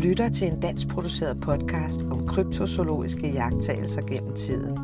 [0.00, 4.78] lytter til en dansk produceret podcast om kryptozoologiske jagttagelser gennem tiden.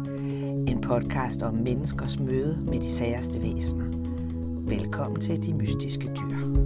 [0.69, 3.84] En podcast om menneskers møde med de særste væsener.
[4.69, 6.65] Velkommen til De Mystiske Dyr.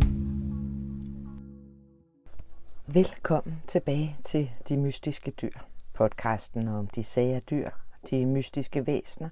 [2.86, 5.58] Velkommen tilbage til De Mystiske Dyr.
[5.94, 7.70] Podcasten om de sære dyr,
[8.10, 9.28] de mystiske væsener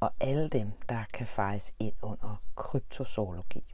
[0.00, 3.64] og alle dem, der kan fejes ind under kryptozoologi.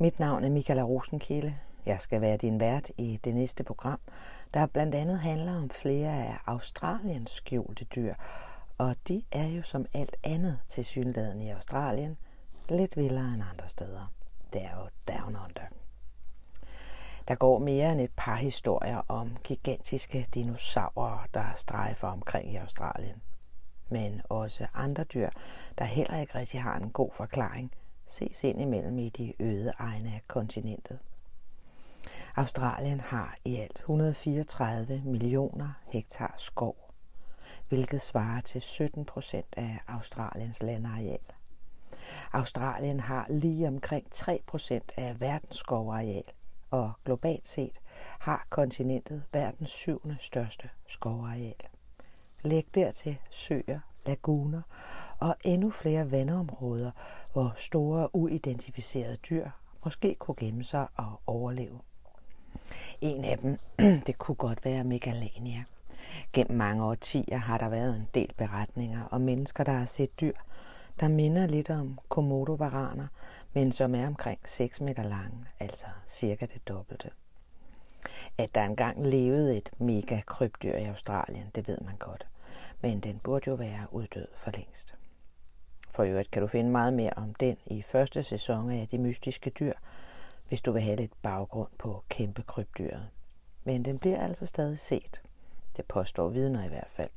[0.00, 1.54] Mit navn er Michaela Rosenkilde.
[1.86, 4.00] Jeg skal være din vært i det næste program,
[4.54, 8.14] der blandt andet handler om flere af Australiens skjulte dyr,
[8.78, 12.16] og de er jo som alt andet til synligheden i Australien
[12.68, 14.12] lidt vildere end andre steder.
[14.52, 15.66] Det er jo down under.
[17.28, 23.22] Der går mere end et par historier om gigantiske dinosaurer, der strejfer omkring i Australien.
[23.88, 25.30] Men også andre dyr,
[25.78, 27.72] der heller ikke rigtig har en god forklaring,
[28.06, 30.98] ses ind imellem i de øde egne af kontinentet.
[32.36, 36.76] Australien har i alt 134 millioner hektar skov,
[37.68, 41.18] hvilket svarer til 17 procent af Australiens landareal.
[42.32, 46.24] Australien har lige omkring 3 procent af verdens skovareal,
[46.70, 47.80] og globalt set
[48.18, 51.54] har kontinentet verdens syvende største skovareal.
[52.42, 54.62] Læg dertil søer, laguner
[55.18, 56.90] og endnu flere vandområder,
[57.32, 59.50] hvor store uidentificerede dyr
[59.84, 61.80] måske kunne gemme sig og overleve.
[63.00, 63.58] En af dem,
[64.06, 65.64] det kunne godt være Megalania.
[66.32, 70.32] Gennem mange årtier har der været en del beretninger om mennesker, der har set dyr,
[71.00, 73.06] der minder lidt om komodovaraner,
[73.52, 77.10] men som er omkring 6 meter lange, altså cirka det dobbelte.
[78.38, 82.26] At der engang levede et mega krybdyr i Australien, det ved man godt,
[82.80, 84.94] men den burde jo være uddød for længst.
[85.90, 89.50] For øvrigt kan du finde meget mere om den i første sæson af De Mystiske
[89.50, 89.72] Dyr,
[90.48, 93.08] hvis du vil have lidt baggrund på kæmpe krybdyret.
[93.64, 95.22] Men den bliver altså stadig set.
[95.76, 97.10] Det påstår vidner i hvert fald.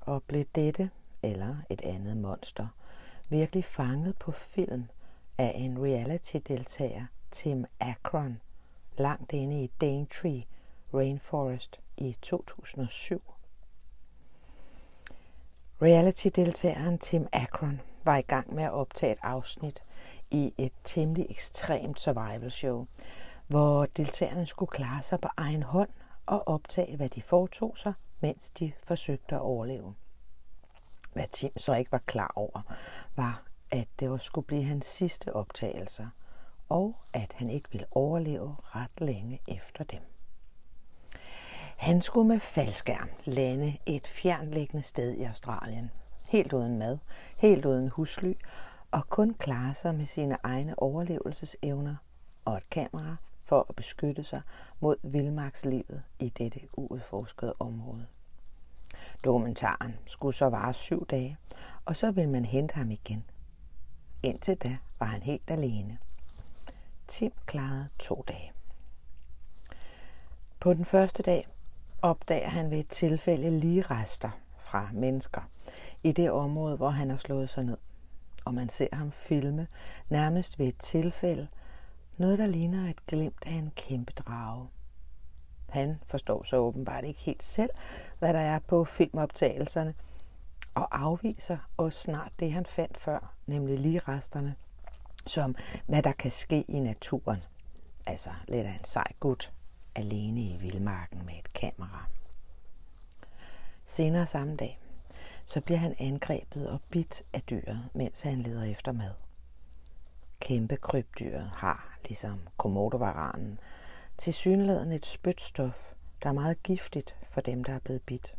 [0.00, 0.90] Og blev dette
[1.22, 2.66] eller et andet monster
[3.28, 4.88] virkelig fanget på film
[5.38, 8.40] af en reality-deltager, Tim Akron,
[8.98, 10.44] langt inde i Daintree
[10.94, 13.22] Rainforest i 2007.
[15.82, 19.84] Reality-deltageren Tim Akron var i gang med at optage et afsnit
[20.30, 22.86] i et temmelig ekstremt survival show,
[23.46, 25.90] hvor deltagerne skulle klare sig på egen hånd
[26.26, 29.94] og optage, hvad de foretog sig, mens de forsøgte at overleve.
[31.12, 32.62] Hvad Tim så ikke var klar over,
[33.16, 36.08] var, at det var skulle blive hans sidste optagelser,
[36.68, 40.00] og at han ikke ville overleve ret længe efter dem.
[41.76, 45.90] Han skulle med faldskærm lande et fjernliggende sted i Australien,
[46.30, 46.98] helt uden mad,
[47.36, 48.32] helt uden husly,
[48.90, 51.96] og kun klare sig med sine egne overlevelsesevner
[52.44, 54.40] og et kamera for at beskytte sig
[54.80, 58.06] mod vildmarkslivet i dette uudforskede område.
[59.24, 61.36] Dokumentaren skulle så vare syv dage,
[61.84, 63.24] og så ville man hente ham igen.
[64.22, 65.98] Indtil da var han helt alene.
[67.08, 68.52] Tim klarede to dage.
[70.60, 71.44] På den første dag
[72.02, 74.30] opdager han ved et tilfælde lige rester
[74.70, 75.40] fra mennesker
[76.02, 77.76] i det område, hvor han har slået sig ned.
[78.44, 79.66] Og man ser ham filme
[80.08, 81.48] nærmest ved et tilfælde,
[82.16, 84.68] noget der ligner et glimt af en kæmpe drage.
[85.68, 87.70] Han forstår så åbenbart ikke helt selv,
[88.18, 89.94] hvad der er på filmoptagelserne,
[90.74, 94.54] og afviser også snart det, han fandt før, nemlig lige resterne,
[95.26, 95.54] som
[95.86, 97.42] hvad der kan ske i naturen.
[98.06, 99.52] Altså lidt af en sej gut,
[99.94, 102.06] alene i vildmarken med et kamera.
[103.90, 104.80] Senere samme dag,
[105.44, 109.10] så bliver han angrebet og bidt af dyret, mens han leder efter mad.
[110.40, 113.58] Kæmpe krybdyret har, ligesom komodovaranen,
[114.18, 115.92] til synligheden et spytstof,
[116.22, 118.34] der er meget giftigt for dem, der er blevet bidt.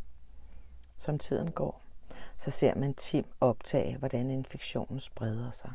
[0.97, 1.81] Som tiden går,
[2.37, 5.71] så ser man Tim optage, hvordan infektionen spreder sig.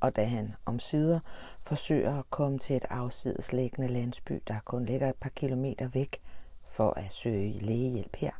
[0.00, 1.20] Og da han om sider
[1.60, 6.20] forsøger at komme til et afsideslæggende landsby, der kun ligger et par kilometer væk,
[6.66, 8.32] for at søge lægehjælp her,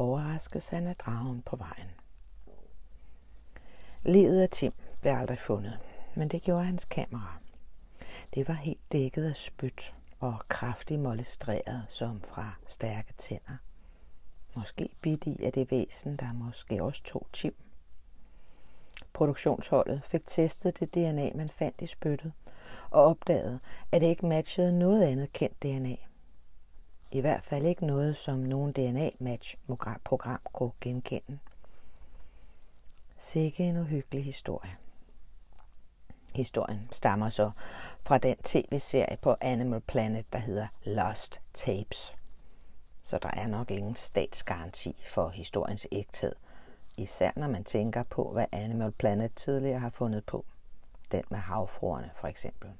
[0.00, 1.90] overraskes han af dragen på vejen.
[4.02, 5.78] Ledet af Tim blev aldrig fundet,
[6.16, 7.38] men det gjorde hans kamera.
[8.34, 13.56] Det var helt dækket af spyt og kraftigt molestreret som fra stærke tænder.
[14.56, 17.54] Måske bidt i af det væsen, der måske også tog Tim.
[19.12, 22.32] Produktionsholdet fik testet det DNA, man fandt i spyttet,
[22.90, 23.60] og opdagede,
[23.92, 25.96] at det ikke matchede noget andet kendt DNA.
[27.12, 31.38] I hvert fald ikke noget, som nogen DNA-match-program kunne genkende.
[33.16, 34.76] Sikke en uhyggelig historie.
[36.34, 37.50] Historien stammer så
[38.02, 42.16] fra den tv-serie på Animal Planet, der hedder Lost Tapes.
[43.02, 46.34] Så der er nok ingen statsgaranti for historiens ægthed,
[46.96, 50.44] især når man tænker på, hvad Animal Planet tidligere har fundet på.
[51.12, 52.70] Den med havfruerne for eksempel.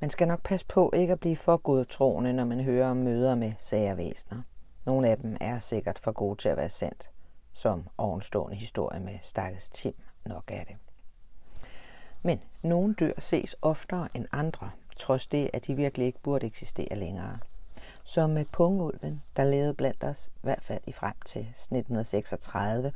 [0.00, 3.34] Man skal nok passe på ikke at blive for godtroende, når man hører om møder
[3.34, 4.42] med sagervæsener.
[4.86, 7.10] Nogle af dem er sikkert for gode til at være sandt,
[7.52, 9.94] som ovenstående historie med stakkels Tim
[10.26, 10.76] nok er det.
[12.22, 16.94] Men nogle dyr ses oftere end andre, trods det, at de virkelig ikke burde eksistere
[16.94, 17.38] længere.
[18.02, 22.92] Som med pungulven, der levede blandt os, i hvert fald i frem til 1936,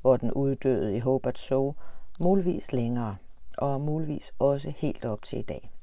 [0.00, 1.74] hvor den uddøde i Hobart Zoo,
[2.20, 3.16] muligvis længere,
[3.58, 5.73] og muligvis også helt op til i dag.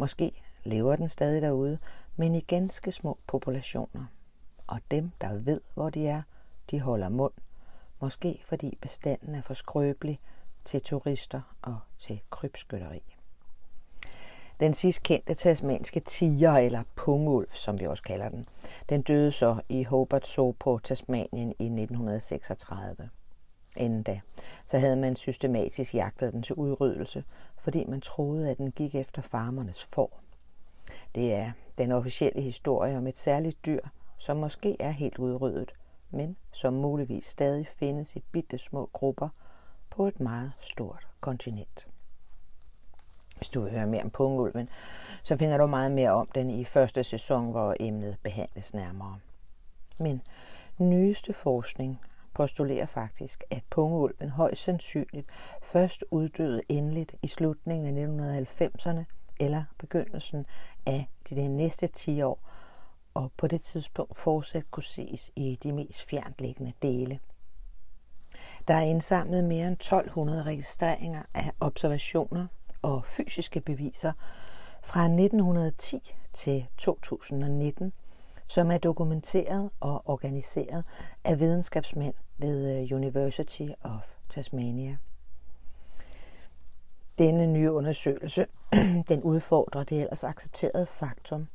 [0.00, 1.78] Måske lever den stadig derude,
[2.16, 4.06] men i ganske små populationer.
[4.66, 6.22] Og dem, der ved, hvor de er,
[6.70, 7.32] de holder mund.
[8.00, 10.20] Måske fordi bestanden er for skrøbelig
[10.64, 13.02] til turister og til krybskytteri.
[14.60, 18.48] Den sidst kendte tasmanske tiger, eller pungulv, som vi også kalder den,
[18.88, 23.10] den døde så i Hobart Zoo på Tasmanien i 1936.
[23.76, 24.20] Inden da,
[24.66, 27.24] så havde man systematisk jagtet den til udryddelse,
[27.60, 30.20] fordi man troede, at den gik efter farmernes får.
[31.14, 33.80] Det er den officielle historie om et særligt dyr,
[34.18, 35.74] som måske er helt udryddet,
[36.10, 39.28] men som muligvis stadig findes i bitte små grupper
[39.90, 41.88] på et meget stort kontinent.
[43.36, 44.68] Hvis du vil høre mere om pungulven,
[45.22, 49.18] så finder du meget mere om den i første sæson, hvor emnet behandles nærmere.
[49.98, 50.22] Men
[50.78, 52.00] nyeste forskning
[52.40, 55.26] postulerer faktisk, at pungeulven højst sandsynligt
[55.62, 59.04] først uddøde endeligt i slutningen af 1990'erne
[59.40, 60.46] eller begyndelsen
[60.86, 62.50] af de næste 10 år,
[63.14, 67.18] og på det tidspunkt fortsat kunne ses i de mest fjerntliggende dele.
[68.68, 72.46] Der er indsamlet mere end 1200 registreringer af observationer
[72.82, 74.12] og fysiske beviser
[74.82, 77.92] fra 1910 til 2019,
[78.50, 80.84] som er dokumenteret og organiseret
[81.24, 84.96] af videnskabsmænd ved øh, University of Tasmania.
[87.18, 88.46] Denne nye undersøgelse
[89.08, 91.46] den udfordrer det ellers accepterede faktum,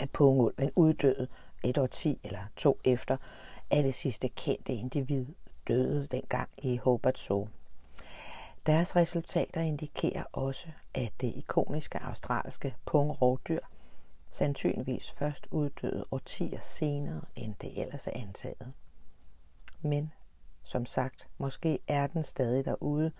[0.00, 1.28] at pungulven uddøde
[1.64, 3.16] et år ti eller to efter,
[3.70, 5.26] at det sidste kendte individ
[5.68, 7.48] døde dengang i Hobart Zoo.
[8.66, 13.60] Deres resultater indikerer også, at det ikoniske australske pungrovdyr
[14.30, 18.72] sandsynligvis først uddøde årtier senere, end det ellers er antaget.
[19.82, 20.12] Men
[20.62, 23.12] som sagt, måske er den stadig derude,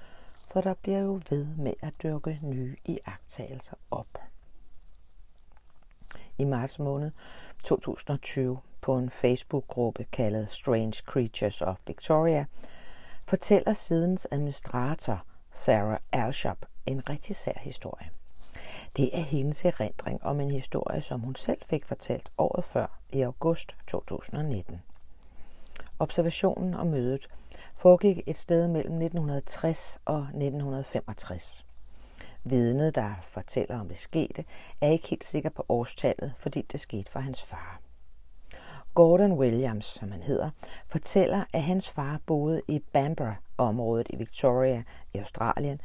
[0.52, 4.18] for der bliver jo ved med at dyrke nye iagttagelser op.
[6.38, 7.10] I marts måned
[7.64, 12.46] 2020 på en Facebook-gruppe kaldet Strange Creatures of Victoria,
[13.26, 18.10] fortæller sidens administrator Sarah Alshop en rigtig sær historie.
[18.96, 23.22] Det er hendes erindring om en historie, som hun selv fik fortalt året før i
[23.22, 24.82] august 2019.
[25.98, 27.28] Observationen og mødet
[27.76, 31.64] foregik et sted mellem 1960 og 1965.
[32.44, 34.44] Vidnet, der fortæller om det skete,
[34.80, 37.80] er ikke helt sikker på årstallet, fordi det skete for hans far.
[38.94, 40.50] Gordon Williams, som han hedder,
[40.86, 44.82] fortæller, at hans far boede i Bambara-området i Victoria
[45.14, 45.80] i Australien,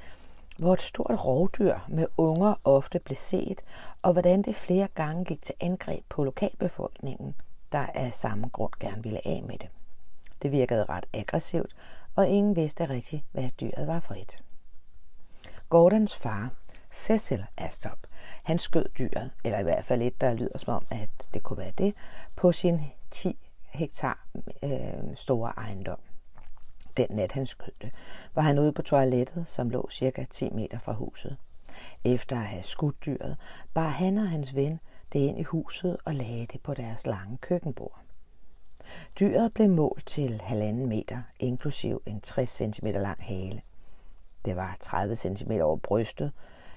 [0.57, 3.61] hvor et stort rovdyr med unger ofte blev set,
[4.01, 7.35] og hvordan det flere gange gik til angreb på lokalbefolkningen,
[7.71, 9.69] der af samme grund gerne ville af med det.
[10.41, 11.75] Det virkede ret aggressivt,
[12.15, 14.43] og ingen vidste rigtigt, hvad dyret var for et.
[15.69, 16.49] Gordons far,
[16.91, 17.97] Cecil Astrop,
[18.43, 21.57] han skød dyret, eller i hvert fald et, der lyder som om, at det kunne
[21.57, 21.93] være det,
[22.35, 22.81] på sin
[23.11, 24.27] 10 hektar
[24.63, 25.99] øh, store ejendom.
[26.97, 27.91] Den nat han skød det,
[28.35, 31.37] var han ude på toilettet, som lå cirka 10 meter fra huset.
[32.03, 33.37] Efter at have skudt dyret,
[33.73, 34.79] bar han og hans ven
[35.13, 37.99] det ind i huset og lagde det på deres lange køkkenbord.
[39.19, 43.61] Dyret blev målt til halvanden meter, inklusiv en 60 cm lang hale.
[44.45, 46.31] Det var 30 cm over brystet,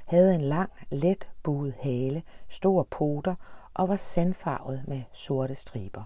[0.08, 3.34] havde en lang, let buet hale, store poter
[3.74, 6.04] og var sandfarvet med sorte striber.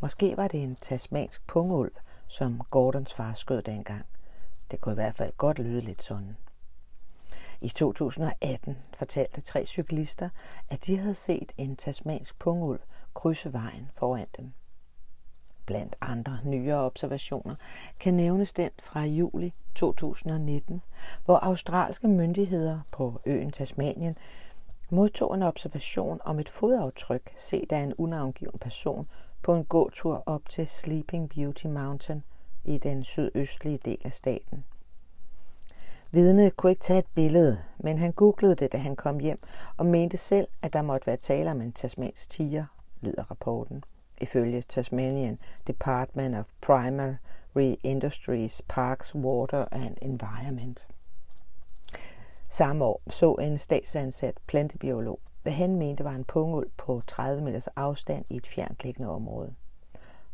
[0.00, 1.92] Måske var det en tasmansk pungulv,
[2.28, 4.04] som Gordons far skød dengang.
[4.70, 6.36] Det kunne i hvert fald godt lyde lidt sådan.
[7.60, 10.28] I 2018 fortalte tre cyklister,
[10.68, 12.80] at de havde set en tasmansk pungulv
[13.14, 14.52] krydse vejen foran dem.
[15.66, 17.54] Blandt andre nyere observationer
[18.00, 20.82] kan nævnes den fra juli 2019,
[21.24, 24.16] hvor australske myndigheder på øen Tasmanien
[24.90, 29.08] modtog en observation om et fodaftryk set af en unavngiven person
[29.44, 32.22] på en gåtur op til Sleeping Beauty Mountain
[32.64, 34.64] i den sydøstlige del af staten.
[36.10, 39.38] Vidnet kunne ikke tage et billede, men han googlede det, da han kom hjem,
[39.76, 42.64] og mente selv, at der måtte være tale om en tasmansk tiger,
[43.00, 43.84] lyder rapporten.
[44.20, 50.86] Ifølge Tasmanian Department of Primary Industries, Parks, Water and Environment.
[52.48, 57.66] Samme år så en statsansat plantebiolog, hvad han mente var en pungul på 30 meters
[57.66, 59.54] afstand i et fjerntliggende område.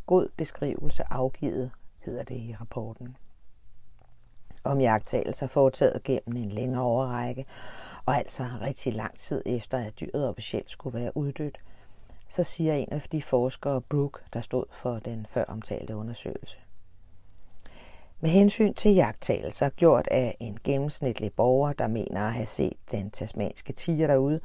[0.06, 3.16] God beskrivelse afgivet, hedder det i rapporten.
[4.64, 7.46] Om jagttagelser foretaget gennem en længere overrække,
[8.06, 11.60] og altså rigtig lang tid efter, at dyret officielt skulle være uddødt,
[12.28, 16.58] så siger en af de forskere, Brooke, der stod for den før omtalte undersøgelse.
[18.20, 23.10] Med hensyn til jagttagelser gjort af en gennemsnitlig borger, der mener at have set den
[23.10, 24.40] tasmanske tiger derude,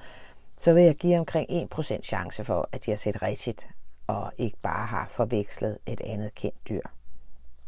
[0.58, 3.70] så vil jeg give omkring 1% chance for, at de har set rigtigt
[4.08, 6.82] og ikke bare har forvekslet et andet kendt dyr.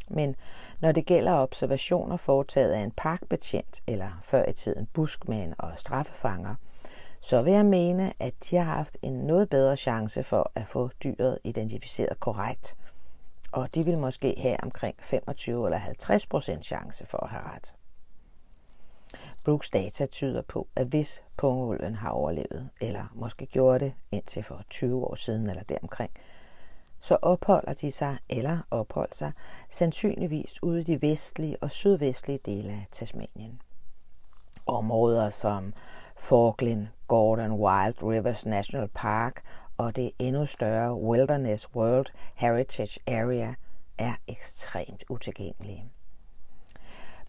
[0.10, 0.36] Men
[0.80, 6.56] når det gælder observationer foretaget af en parkbetjent eller før i tiden buskmand og straffefanger,
[7.22, 10.90] så vil jeg mene, at de har haft en noget bedre chance for at få
[11.04, 12.78] dyret identificeret korrekt,
[13.52, 17.76] og de vil måske have omkring 25 eller 50 procent chance for at have ret.
[19.48, 24.64] Brooks data tyder på, at hvis pungulven har overlevet, eller måske gjorde det indtil for
[24.70, 26.12] 20 år siden eller deromkring,
[27.00, 29.32] så opholder de sig eller opholder sig
[29.70, 33.62] sandsynligvis ude i de vestlige og sydvestlige dele af Tasmanien.
[34.66, 35.74] Områder som
[36.16, 39.42] Falkland, Gordon Wild Rivers National Park
[39.78, 43.54] og det endnu større Wilderness World Heritage Area
[43.98, 45.86] er ekstremt utilgængelige.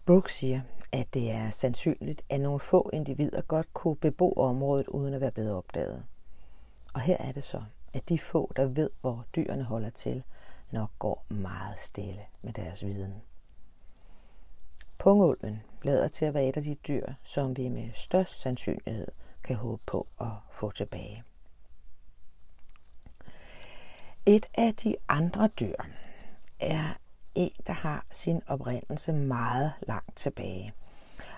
[0.05, 5.13] Brooks siger, at det er sandsynligt, at nogle få individer godt kunne bebo området uden
[5.13, 6.03] at være blevet opdaget.
[6.93, 10.23] Og her er det så, at de få, der ved, hvor dyrene holder til,
[10.71, 13.21] nok går meget stille med deres viden.
[14.97, 19.07] Pungulven lader til at være et af de dyr, som vi med størst sandsynlighed
[19.43, 21.23] kan håbe på at få tilbage.
[24.25, 25.75] Et af de andre dyr
[26.59, 26.97] er
[27.39, 30.73] en, der har sin oprindelse meget langt tilbage,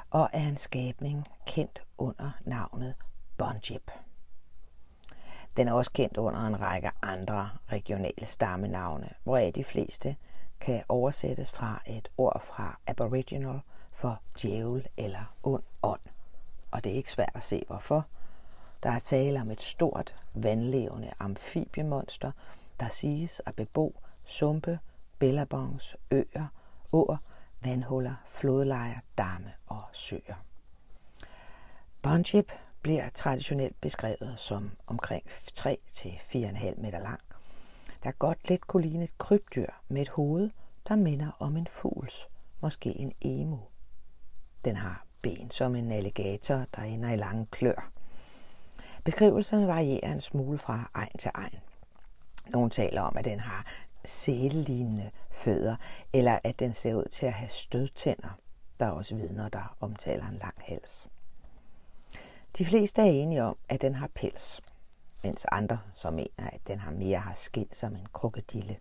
[0.10, 2.96] og er en skabning kendt under navnet
[3.38, 3.92] Bonjip.
[5.58, 10.16] Den er også kendt under en række andre regionale stammenavne, hvoraf de fleste
[10.60, 16.02] kan oversættes fra et ord fra Aboriginal for djævel eller ond ånd.
[16.72, 18.06] Og det er ikke svært at se hvorfor.
[18.84, 22.32] Der er tale om et stort, vandlevende amfibiemonster,
[22.80, 24.80] der siges at bebo sumpe,
[25.22, 26.48] bellabongs, øer,
[26.92, 27.18] åer,
[27.64, 30.46] vandhuller, flodlejer, damme og søer.
[32.02, 32.52] Bonship
[32.82, 37.22] bliver traditionelt beskrevet som omkring 3-4,5 meter lang,
[38.04, 40.50] der godt lidt kunne ligne et krybdyr med et hoved,
[40.88, 42.30] der minder om en fugls,
[42.62, 43.60] måske en emu.
[44.66, 47.92] Den har ben som en alligator, der ender i lange klør.
[49.04, 51.60] Beskrivelserne varierer en smule fra egen til egen.
[52.50, 53.66] Nogle taler om, at den har
[54.06, 55.76] sælelignende fødder,
[56.14, 58.40] eller at den ser ud til at have stødtænder.
[58.80, 61.08] Der er også vidner, der omtaler en lang hals.
[62.58, 64.62] De fleste er enige om, at den har pels,
[65.24, 68.78] mens andre så mener, at den har mere har skin som en krokodille.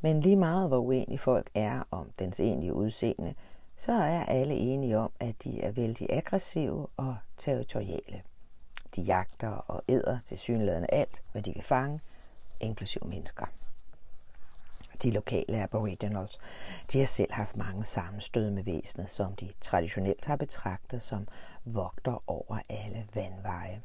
[0.00, 3.34] Men lige meget hvor uenige folk er om dens egentlige udseende,
[3.76, 8.22] så er alle enige om, at de er vældig aggressive og territoriale.
[8.96, 12.00] De jagter og æder til synligheden alt, hvad de kan fange,
[12.60, 13.46] inklusive mennesker.
[15.02, 16.38] De lokale aboriginals,
[16.92, 21.28] de har selv haft mange sammenstød med væsenet, som de traditionelt har betragtet som
[21.64, 23.82] vogter over alle vandveje.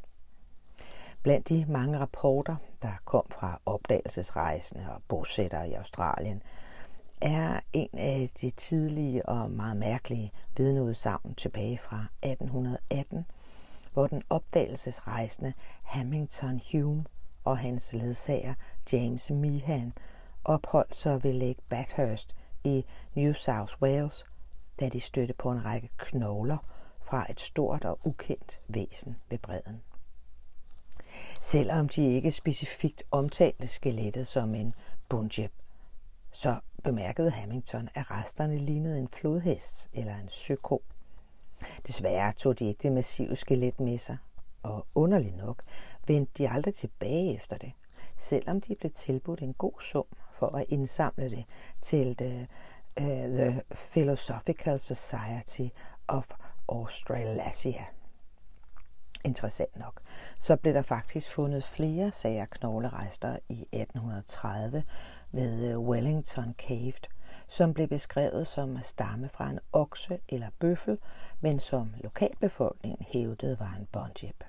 [1.24, 6.44] Blandt de mange rapporter, der kom fra opdagelsesrejsende og bosættere i Australien,
[7.22, 13.26] er en af de tidlige og meget mærkelige vidneudsagn tilbage fra 1818,
[13.94, 15.54] hvor den opdagelsesrejsende
[15.84, 17.06] Hamilton Hume
[17.44, 18.54] og hans ledsager
[18.94, 19.94] James Meehan
[20.46, 22.86] opholdt sig ved Lake Bathurst i
[23.16, 24.26] New South Wales,
[24.80, 26.58] da de stødte på en række knogler
[27.02, 29.82] fra et stort og ukendt væsen ved bredden.
[31.42, 34.74] Selvom de ikke specifikt omtalte skelettet som en
[35.10, 35.52] bunjeb,
[36.32, 40.84] så bemærkede Hamilton, at resterne lignede en flodhest eller en søko.
[41.88, 44.18] Desværre tog de ikke det massive skelet med sig,
[44.64, 45.64] og underligt nok
[46.08, 47.72] vendte de aldrig tilbage efter det,
[48.18, 51.46] selvom de blev tilbudt en god sum for at indsamle det
[51.82, 52.48] til the,
[53.02, 55.68] uh, the Philosophical Society
[56.08, 56.32] of
[56.70, 57.86] Australasia.
[59.26, 60.02] Interessant nok,
[60.40, 64.84] så blev der faktisk fundet flere sager knoglerester i 1830,
[65.32, 66.94] ved øh, Wellington Cave,
[67.48, 70.98] som blev beskrevet som at stamme fra en okse eller bøffel,
[71.42, 74.44] men som lokalbefolkningen hævdede var en bondjeb.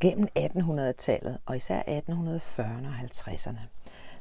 [0.00, 3.60] Gennem 1800-tallet og især 1840'erne og 50'erne,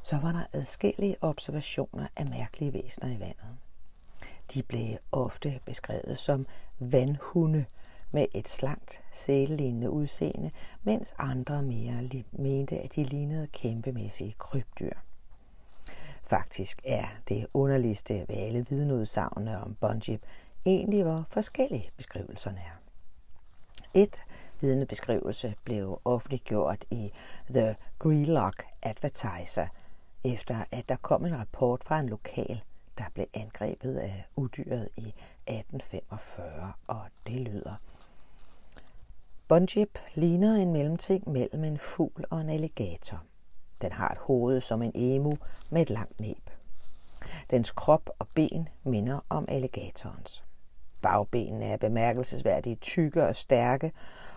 [0.01, 3.57] så var der adskillige observationer af mærkelige væsener i vandet.
[4.53, 6.47] De blev ofte beskrevet som
[6.79, 7.65] vandhunde
[8.11, 10.51] med et slankt, sælelignende udseende,
[10.83, 14.93] mens andre mere mente, at de lignede kæmpemæssige krybdyr.
[16.23, 20.23] Faktisk er det underligste ved alle vidneudsagnene om Bonjib
[20.65, 22.77] egentlig, hvor forskellige beskrivelserne er.
[23.93, 24.21] Et
[24.63, 27.11] vidnebeskrivelse blev offentliggjort i
[27.51, 29.67] The Greelock Advertiser,
[30.23, 32.63] efter at der kom en rapport fra en lokal,
[32.97, 35.07] der blev angrebet af udyret i
[35.47, 37.75] 1845, og det lyder.
[39.47, 43.23] Bunjip ligner en mellemting mellem en fugl og en alligator.
[43.81, 45.37] Den har et hoved som en emu
[45.69, 46.49] med et langt næb.
[47.49, 50.43] Dens krop og ben minder om alligatorens.
[51.01, 53.91] Bagbenene er bemærkelsesværdigt tykke og stærke,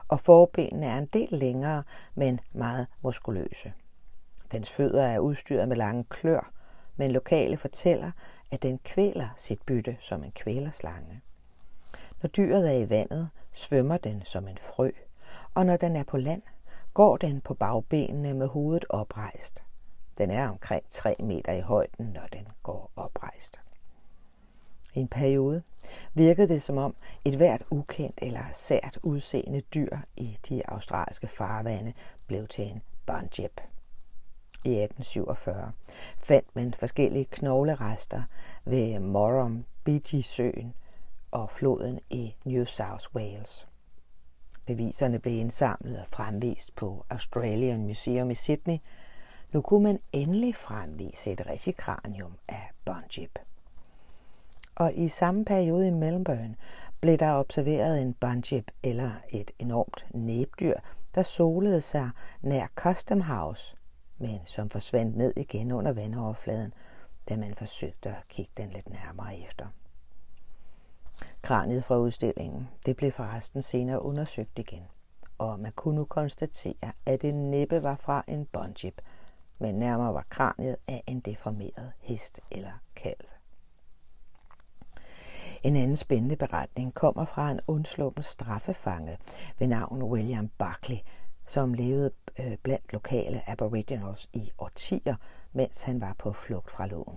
[0.09, 1.83] og forbenene er en del længere,
[2.15, 3.73] men meget muskuløse.
[4.53, 6.53] Dens fødder er udstyret med lange klør,
[6.97, 8.11] men lokale fortæller,
[8.51, 11.23] at den kvæler sit bytte som en kvælerslange.
[12.23, 14.91] Når dyret er i vandet, svømmer den som en frø,
[15.55, 16.43] og når den er på land,
[16.95, 19.65] går den på bagbenene med hovedet oprejst.
[20.19, 23.61] Den er omkring 3 meter i højden, når den går oprejst.
[24.97, 25.63] I en periode
[26.15, 31.93] virkede det som om et hvert ukendt eller sært udseende dyr i de australske farvande
[32.27, 33.61] blev til en bunjip.
[34.65, 35.73] I 1847
[36.25, 38.23] fandt man forskellige knoglerester
[38.65, 39.65] ved Morum
[40.23, 40.75] søen
[41.31, 43.69] og floden i New South Wales.
[44.67, 48.79] Beviserne blev indsamlet og fremvist på Australian Museum i Sydney.
[49.53, 53.39] Nu kunne man endelig fremvise et resikranium af Bunjip.
[54.77, 56.57] Og i samme periode i Melbourne
[57.01, 60.75] blev der observeret en Bonjib eller et enormt næbdyr,
[61.15, 62.11] der solede sig
[62.43, 63.77] nær Custom House,
[64.19, 66.75] men som forsvandt ned igen under vandoverfladen,
[67.29, 69.67] da man forsøgte at kigge den lidt nærmere efter.
[71.43, 74.83] Kraniet fra udstillingen, det blev forresten senere undersøgt igen,
[75.39, 79.01] og man kunne nu konstatere, at det næppe var fra en bonjib,
[79.59, 83.36] men nærmere var kraniet af en deformeret hest eller kalv.
[85.67, 89.19] En anden spændende beretning kommer fra en undsluppen straffefange
[89.59, 90.97] ved navn William Buckley,
[91.47, 95.17] som levede øh, blandt lokale aboriginals i årtier,
[95.53, 97.17] mens han var på flugt fra loven.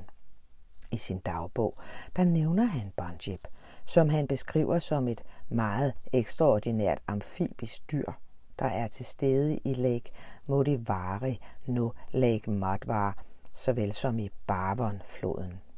[0.92, 1.78] I sin dagbog,
[2.16, 3.48] der nævner han Banjib,
[3.86, 8.12] som han beskriver som et meget ekstraordinært amfibisk dyr,
[8.60, 10.12] der er til stede i Lake
[10.48, 15.69] Modivari, nu Lake Madvar, såvel som i Barvon-floden.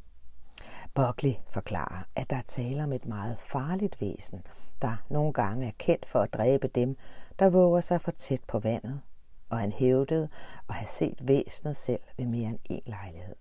[0.93, 4.41] Buckley forklarer, at der taler om et meget farligt væsen,
[4.82, 6.97] der nogle gange er kendt for at dræbe dem,
[7.39, 9.01] der våger sig for tæt på vandet,
[9.49, 10.30] og han hævdede
[10.69, 13.36] at have set væsenet selv ved mere end en lejlighed.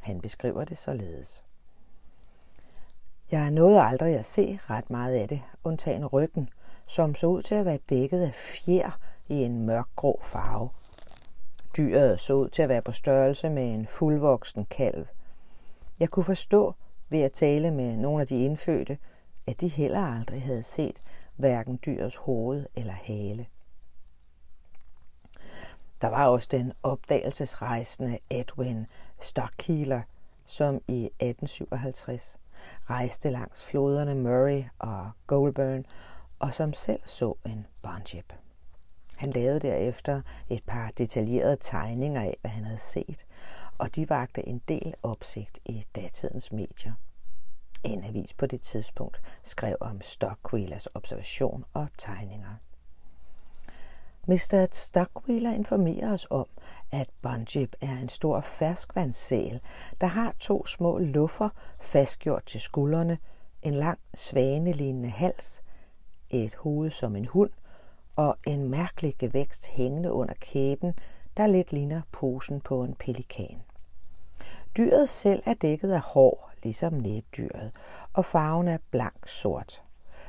[0.00, 1.44] Han beskriver det således.
[3.30, 6.48] Jeg nåede aldrig at se ret meget af det, undtagen ryggen,
[6.86, 10.70] som så ud til at være dækket af fjer i en mørkgrå farve.
[11.76, 15.06] Dyret så ud til at være på størrelse med en fuldvoksen kalv.
[16.00, 16.74] Jeg kunne forstå
[17.08, 18.98] ved at tale med nogle af de indfødte,
[19.46, 21.02] at de heller aldrig havde set
[21.36, 23.46] hverken dyrets hoved eller hale.
[26.00, 28.86] Der var også den opdagelsesrejsende Edwin
[29.20, 30.02] Starkheeler,
[30.44, 32.40] som i 1857
[32.90, 35.84] rejste langs floderne Murray og Goulburn,
[36.38, 38.32] og som selv så en barnship.
[39.16, 43.26] Han lavede derefter et par detaljerede tegninger af, hvad han havde set,
[43.78, 46.92] og de vagte en del opsigt i datidens medier.
[47.84, 52.54] En avis på det tidspunkt skrev om Stockwheelers observation og tegninger.
[54.26, 54.66] Mr.
[54.72, 56.46] Stockwheeler informerer os om,
[56.90, 59.60] at Bonjib er en stor ferskvandssæl,
[60.00, 61.48] der har to små luffer
[61.80, 63.18] fastgjort til skuldrene,
[63.62, 65.62] en lang svanelignende hals,
[66.30, 67.50] et hoved som en hund
[68.16, 70.94] og en mærkelig gevækst hængende under kæben,
[71.36, 73.62] der lidt ligner posen på en pelikan.
[74.78, 77.72] Dyret selv er dækket af hår, ligesom næbdyret,
[78.12, 79.82] og farven er blank sort.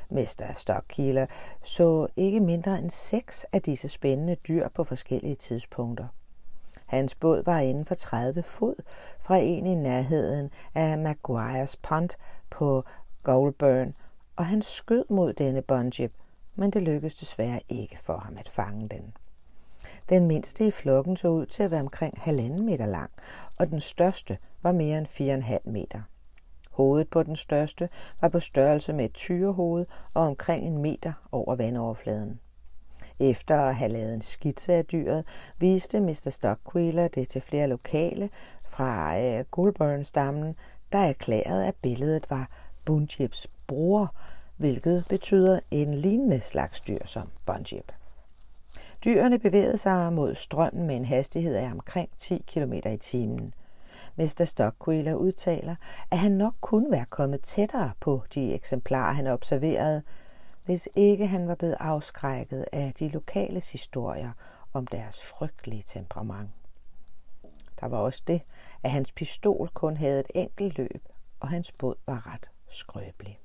[0.08, 1.26] Mester Stockkiller
[1.62, 6.06] så ikke mindre end seks af disse spændende dyr på forskellige tidspunkter.
[6.86, 8.74] Hans båd var inden for 30 fod
[9.20, 12.10] fra en i nærheden af Maguires Pond
[12.50, 12.84] på
[13.22, 13.94] Goulburn,
[14.36, 16.10] og han skød mod denne bungee,
[16.54, 19.14] men det lykkedes desværre ikke for ham at fange den.
[20.10, 23.10] Den mindste i flokken så ud til at være omkring halvanden meter lang,
[23.56, 25.06] og den største var mere end
[25.64, 26.00] 4,5 meter.
[26.70, 27.88] Hovedet på den største
[28.20, 32.40] var på størrelse med et tyrehoved og omkring en meter over vandoverfladen.
[33.20, 35.24] Efter at have lavet en skitse af dyret,
[35.58, 36.30] viste Mr.
[36.30, 38.30] Stockwheeler det til flere lokale
[38.64, 40.56] fra øh, Goulburn-stammen,
[40.92, 42.50] der erklærede, at billedet var
[42.84, 44.14] Bunjips bror,
[44.56, 47.92] hvilket betyder en lignende slags dyr som Bunjip.
[49.04, 53.54] Dyrene bevægede sig mod strømmen med en hastighed af omkring 10 km i timen.
[54.16, 54.44] Mr.
[54.44, 55.76] Stockwheeler udtaler,
[56.10, 60.02] at han nok kunne være kommet tættere på de eksemplarer, han observerede,
[60.64, 64.32] hvis ikke han var blevet afskrækket af de lokales historier
[64.72, 66.50] om deres frygtelige temperament.
[67.80, 68.42] Der var også det,
[68.82, 71.08] at hans pistol kun havde et enkelt løb,
[71.40, 73.39] og hans båd var ret skrøbelig.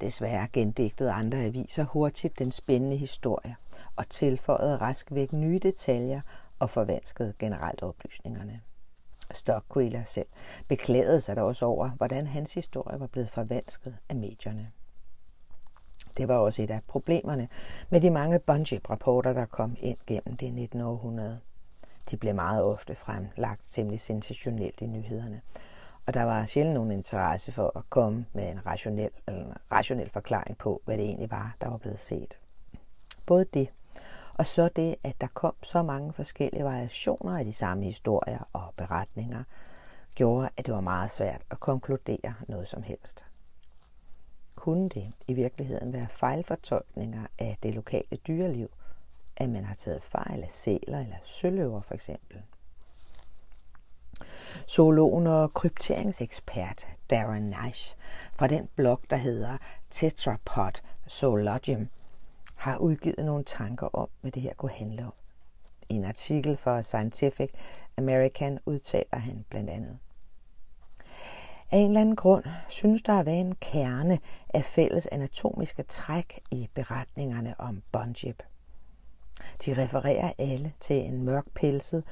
[0.00, 3.56] Desværre gendigtede andre aviser hurtigt den spændende historie
[3.96, 6.20] og tilføjede rask væk nye detaljer
[6.58, 8.60] og forvanskede generelt oplysningerne.
[9.30, 10.26] Stockwheeler selv
[10.68, 14.70] beklagede sig da også over, hvordan hans historie var blevet forvansket af medierne.
[16.16, 17.48] Det var også et af problemerne
[17.90, 20.80] med de mange Bungee-rapporter, der kom ind gennem det 19.
[20.80, 21.40] århundrede.
[22.10, 25.40] De blev meget ofte fremlagt temmelig sensationelt i nyhederne,
[26.06, 30.58] og der var sjældent nogen interesse for at komme med en rationel, en rationel forklaring
[30.58, 32.40] på, hvad det egentlig var, der var blevet set.
[33.26, 33.68] Både det,
[34.34, 38.74] og så det, at der kom så mange forskellige variationer af de samme historier og
[38.76, 39.44] beretninger,
[40.14, 43.26] gjorde, at det var meget svært at konkludere noget som helst.
[44.54, 48.70] Kunne det i virkeligheden være fejlfortolkninger af det lokale dyreliv,
[49.36, 52.42] at man har taget fejl af sæler eller søløver for eksempel?
[54.68, 57.96] Zoologen og krypteringsekspert Darren Nash
[58.36, 59.56] fra den blog, der hedder
[59.90, 61.88] Tetrapod Zoologium,
[62.56, 65.12] har udgivet nogle tanker om, hvad det her kunne handle om.
[65.88, 67.50] I en artikel for Scientific
[67.96, 69.98] American udtaler han blandt andet.
[71.72, 76.40] Af en eller anden grund synes der at være en kerne af fælles anatomiske træk
[76.50, 78.42] i beretningerne om Bunjip.
[79.66, 82.04] De refererer alle til en mørkpelset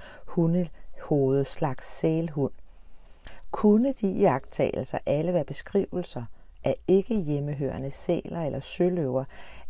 [1.00, 2.52] hundehovedet slags sælhund.
[3.50, 6.24] Kunne de iagttagelser alle være beskrivelser
[6.64, 9.24] af ikke hjemmehørende sæler eller søløver,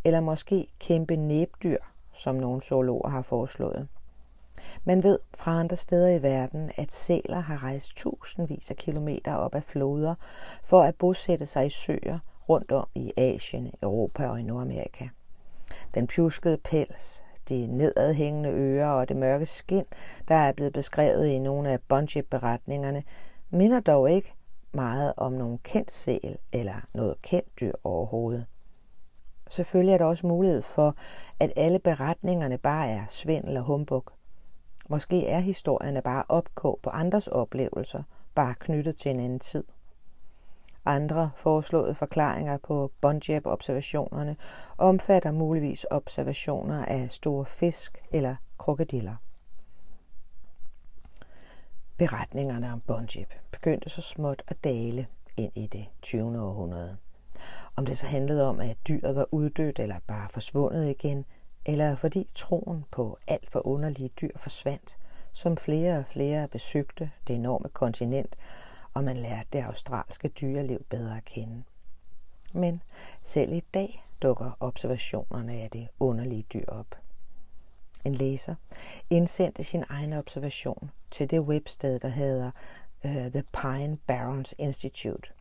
[0.04, 1.78] eller måske kæmpe næbdyr,
[2.12, 3.88] som nogle zoologer har foreslået?
[4.84, 9.54] Man ved fra andre steder i verden, at sæler har rejst tusindvis af kilometer op
[9.54, 10.14] ad floder
[10.64, 15.08] for at bosætte sig i søer rundt om i Asien, Europa og i Nordamerika.
[15.94, 19.84] Den pjuskede pels, de nedadhængende ører og det mørke skin,
[20.28, 23.02] der er blevet beskrevet i nogle af Bunjip-beretningerne,
[23.50, 24.34] minder dog ikke
[24.72, 28.46] meget om nogen kendt sæl eller noget kendt dyr overhovedet.
[29.50, 30.96] Selvfølgelig er der også mulighed for,
[31.40, 34.04] at alle beretningerne bare er svindel og humbug.
[34.88, 38.02] Måske er historierne bare opkog på andres oplevelser,
[38.34, 39.64] bare knyttet til en anden tid.
[40.88, 44.36] Andre foreslåede forklaringer på Bunjab-observationerne
[44.78, 49.14] omfatter muligvis observationer af store fisk eller krokodiller.
[51.98, 56.40] Beretningerne om Bunjab begyndte så småt at dale ind i det 20.
[56.40, 56.96] århundrede.
[57.76, 61.24] Om det så handlede om, at dyret var uddødt eller bare forsvundet igen,
[61.66, 64.98] eller fordi troen på alt for underlige dyr forsvandt,
[65.32, 68.36] som flere og flere besøgte det enorme kontinent,
[68.98, 71.62] og man lærte det australske dyreliv bedre at kende.
[72.52, 72.82] Men
[73.24, 76.94] selv i dag dukker observationerne af det underlige dyr op.
[78.04, 78.54] En læser
[79.10, 82.50] indsendte sin egen observation til det websted, der hedder
[83.04, 85.32] uh, The Pine Barrens Institute.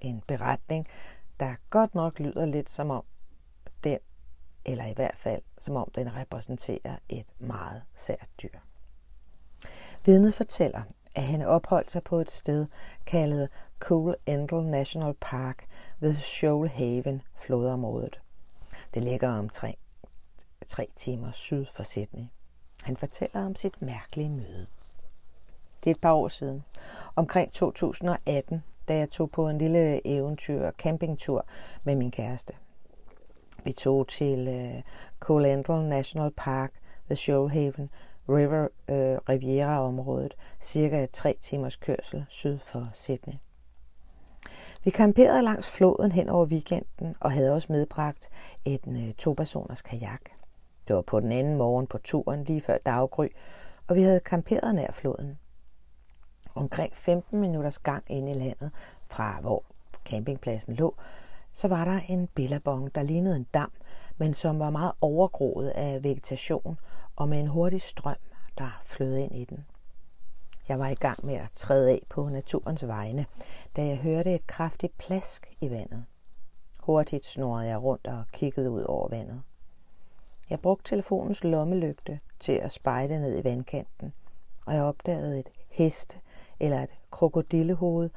[0.00, 0.86] En beretning,
[1.40, 3.04] der godt nok lyder lidt som om
[3.84, 3.98] den
[4.64, 8.58] eller i hvert fald som om den repræsenterer et meget sært dyr.
[10.04, 10.82] Vidnet fortæller,
[11.14, 12.66] at han opholdt sig på et sted
[13.06, 13.48] kaldet
[13.78, 15.66] Cool Endel National Park
[16.00, 18.20] ved Shoal Haven, flodområdet.
[18.94, 19.78] Det ligger omkring
[20.66, 22.24] tre timer syd for Sydney.
[22.82, 24.66] Han fortæller om sit mærkelige møde.
[25.84, 26.64] Det er et par år siden,
[27.16, 31.46] omkring 2018, da jeg tog på en lille eventyr campingtur
[31.84, 32.52] med min kæreste.
[33.64, 34.82] Vi tog til øh,
[35.20, 36.72] Colandral National Park
[37.08, 37.90] ved Shoalhaven
[38.28, 43.34] River øh, Riviera-området, cirka tre timers kørsel syd for Sydney.
[44.84, 48.30] Vi kamperede langs floden hen over weekenden og havde også medbragt
[48.64, 50.20] en øh, to-personers kajak.
[50.88, 53.28] Det var på den anden morgen på turen lige før daggry,
[53.88, 55.38] og vi havde kamperet nær floden.
[56.54, 58.70] Omkring 15 minutters gang ind i landet
[59.10, 59.64] fra hvor
[60.04, 60.96] campingpladsen lå,
[61.52, 63.72] så var der en billabong, der lignede en dam
[64.22, 66.78] men som var meget overgroet af vegetation
[67.22, 68.16] og med en hurtig strøm,
[68.58, 69.66] der flød ind i den.
[70.68, 73.26] Jeg var i gang med at træde af på naturens vegne,
[73.76, 76.04] da jeg hørte et kraftigt plask i vandet.
[76.76, 79.42] Hurtigt snorede jeg rundt og kiggede ud over vandet.
[80.50, 84.12] Jeg brugte telefonens lommelygte til at spejde ned i vandkanten,
[84.66, 86.18] og jeg opdagede et heste
[86.60, 88.10] eller et krokodillehoved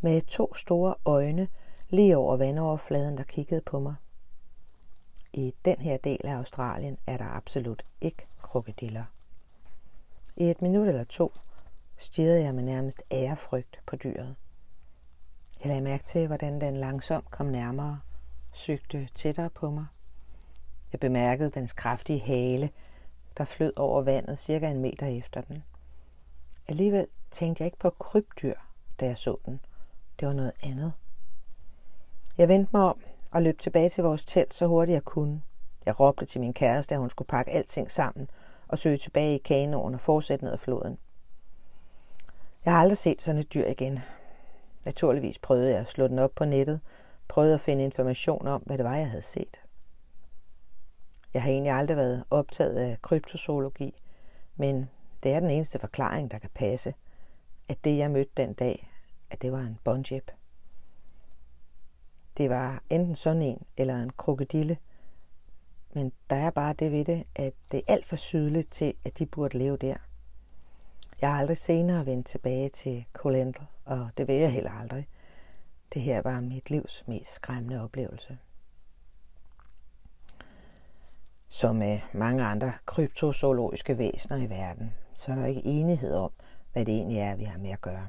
[0.00, 1.48] med to store øjne
[1.88, 3.94] lige over vandoverfladen, der kiggede på mig.
[5.32, 9.04] I den her del af Australien er der absolut ikke krokodiller.
[10.36, 11.32] I et minut eller to
[11.96, 14.36] stirrede jeg med nærmest ærefrygt på dyret.
[15.60, 18.00] Jeg lagde mærke til, hvordan den langsomt kom nærmere,
[18.52, 19.86] søgte tættere på mig.
[20.92, 22.70] Jeg bemærkede dens kraftige hale,
[23.38, 25.64] der flød over vandet cirka en meter efter den.
[26.68, 28.54] Alligevel tænkte jeg ikke på krybdyr,
[29.00, 29.60] da jeg så den.
[30.20, 30.92] Det var noget andet.
[32.38, 35.42] Jeg vendte mig om og løb tilbage til vores telt så hurtigt jeg kunne.
[35.86, 38.30] Jeg råbte til min kæreste, at hun skulle pakke alting sammen
[38.68, 40.98] og søge tilbage i kanoen og fortsætte ned ad floden.
[42.64, 43.98] Jeg har aldrig set sådan et dyr igen.
[44.84, 46.80] Naturligvis prøvede jeg at slå den op på nettet,
[47.28, 49.62] prøvede at finde information om, hvad det var, jeg havde set.
[51.34, 53.94] Jeg har egentlig aldrig været optaget af kryptozoologi,
[54.56, 54.90] men
[55.22, 56.94] det er den eneste forklaring, der kan passe,
[57.68, 58.90] at det, jeg mødte den dag,
[59.30, 60.30] at det var en bonjep.
[62.36, 64.76] Det var enten sådan en eller en krokodille,
[65.96, 69.18] men der er bare det ved det, at det er alt for sydligt til, at
[69.18, 69.96] de burde leve der.
[71.20, 75.08] Jeg har aldrig senere vendt tilbage til Kolendl, og det vil jeg heller aldrig.
[75.94, 78.38] Det her var mit livs mest skræmmende oplevelse.
[81.48, 86.32] Som med mange andre kryptozoologiske væsener i verden, så er der ikke enighed om,
[86.72, 88.08] hvad det egentlig er, vi har med at gøre.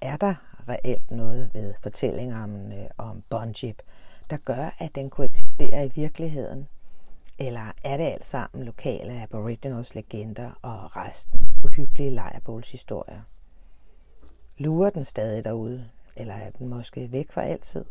[0.00, 0.34] Er der
[0.68, 3.78] reelt noget ved fortællingerne om øh, Bonjib,
[4.32, 6.68] der gør, at den kunne eksistere i virkeligheden?
[7.38, 13.20] Eller er det alt sammen lokale aboriginals legender og resten uhyggelige lejrbålshistorier?
[14.58, 17.84] Lurer den stadig derude, eller er den måske væk for altid?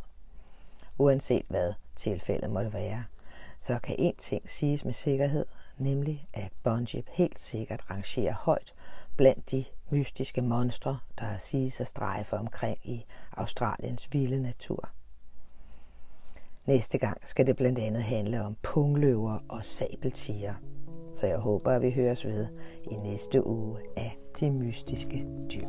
[0.97, 3.03] Uanset hvad tilfældet måtte være,
[3.59, 5.45] så kan én ting siges med sikkerhed,
[5.77, 8.73] nemlig at Bonjib helt sikkert rangerer højt
[9.17, 14.89] blandt de mystiske monstre, der siges at strejfe omkring i Australiens vilde natur.
[16.67, 20.53] Næste gang skal det blandt andet handle om pungløver og sabeltiger.
[21.13, 22.47] Så jeg håber, at vi høres ved
[22.91, 25.67] i næste uge af de mystiske dyr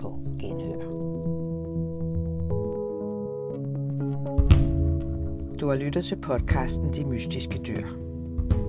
[0.00, 0.80] på genhør.
[5.60, 7.86] Du har lyttet til podcasten De Mystiske Dyr.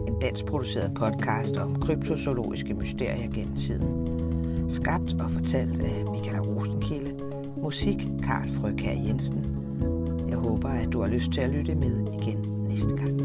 [0.07, 4.05] En dansk produceret podcast om kryptozoologiske mysterier gennem tiden.
[4.69, 7.23] Skabt og fortalt af Michael Rosenkilde.
[7.57, 9.64] Musik Karl Frøkær Jensen.
[10.45, 12.37] Håber, at du har lyst til at lytte med igen
[12.69, 13.24] næste gang.